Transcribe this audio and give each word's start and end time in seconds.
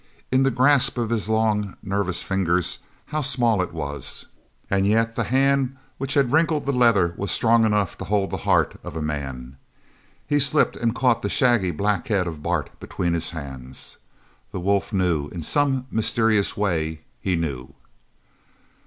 In 0.31 0.41
the 0.41 0.49
grasp 0.49 0.97
of 0.97 1.11
his 1.11 1.29
long 1.29 1.77
nervous 1.83 2.23
fingers, 2.23 2.79
how 3.13 3.21
small 3.21 3.61
it 3.61 3.71
was!; 3.71 4.25
and 4.67 4.87
yet 4.87 5.15
the 5.15 5.25
hand 5.25 5.77
which 5.99 6.15
had 6.15 6.31
wrinkled 6.31 6.65
the 6.65 6.71
leather 6.71 7.13
was 7.17 7.29
strong 7.29 7.65
enough 7.65 7.99
to 7.99 8.05
hold 8.05 8.31
the 8.31 8.37
heart 8.37 8.79
of 8.83 8.95
a 8.95 9.01
man. 9.03 9.57
He 10.25 10.39
slipped 10.39 10.75
and 10.75 10.95
caught 10.95 11.21
the 11.21 11.29
shaggy 11.29 11.69
black 11.69 12.07
head 12.07 12.25
of 12.25 12.41
Bart 12.41 12.71
between 12.79 13.13
his 13.13 13.29
hands. 13.29 13.97
The 14.51 14.59
wolf 14.59 14.91
knew 14.91 15.27
in 15.27 15.43
some 15.43 15.85
mysterious 15.91 16.57
way 16.57 17.01
he 17.19 17.35
knew! 17.35 17.75